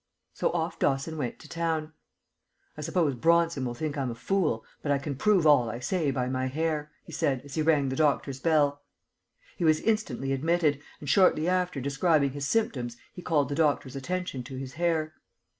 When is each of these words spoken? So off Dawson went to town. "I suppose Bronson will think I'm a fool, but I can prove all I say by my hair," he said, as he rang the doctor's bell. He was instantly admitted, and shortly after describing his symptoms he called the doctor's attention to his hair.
So 0.33 0.51
off 0.53 0.79
Dawson 0.79 1.15
went 1.15 1.37
to 1.41 1.47
town. 1.47 1.93
"I 2.75 2.81
suppose 2.81 3.13
Bronson 3.13 3.65
will 3.65 3.75
think 3.75 3.99
I'm 3.99 4.09
a 4.09 4.15
fool, 4.15 4.65
but 4.81 4.91
I 4.91 4.97
can 4.97 5.15
prove 5.15 5.45
all 5.45 5.69
I 5.69 5.77
say 5.79 6.09
by 6.09 6.27
my 6.27 6.47
hair," 6.47 6.89
he 7.03 7.11
said, 7.11 7.43
as 7.45 7.53
he 7.53 7.61
rang 7.61 7.89
the 7.89 7.95
doctor's 7.95 8.39
bell. 8.39 8.81
He 9.57 9.63
was 9.63 9.79
instantly 9.81 10.33
admitted, 10.33 10.81
and 10.99 11.07
shortly 11.07 11.47
after 11.47 11.79
describing 11.79 12.31
his 12.31 12.47
symptoms 12.47 12.97
he 13.13 13.21
called 13.21 13.49
the 13.49 13.53
doctor's 13.53 13.95
attention 13.95 14.41
to 14.45 14.55
his 14.57 14.73
hair. 14.73 15.13